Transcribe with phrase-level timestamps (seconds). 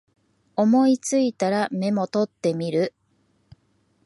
[0.55, 2.95] 思いついたらメモ取ってみる